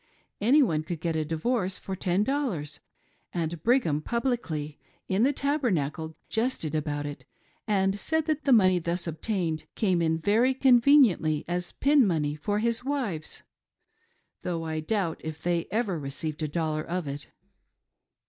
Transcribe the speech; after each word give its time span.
Any 0.41 0.63
one 0.63 0.81
could 0.81 0.99
get 0.99 1.15
a 1.15 1.23
divorce 1.23 1.77
for 1.77 1.95
ten 1.95 2.23
dollars; 2.23 2.79
and 3.35 3.61
Brigham 3.61 4.01
publicly 4.01 4.79
in 5.07 5.21
the 5.21 5.31
Tabernacle 5.31 6.15
jested 6.27 6.73
about 6.73 7.05
it 7.05 7.23
and 7.67 7.99
said 7.99 8.25
that 8.25 8.43
the 8.43 8.51
money 8.51 8.79
thus 8.79 9.05
obtained 9.05 9.65
came 9.75 10.01
in 10.01 10.17
very 10.17 10.55
con 10.55 10.81
veniently 10.81 11.45
as 11.47 11.73
pin 11.73 12.07
money 12.07 12.35
for 12.35 12.57
his 12.57 12.83
wives— 12.83 13.43
though 14.41 14.63
I 14.63 14.79
doubt 14.79 15.21
if 15.23 15.43
they 15.43 15.67
ever 15.69 15.99
received 15.99 16.41
a 16.41 16.47
dollar 16.47 16.81
of 16.83 17.07
it. 17.07 17.27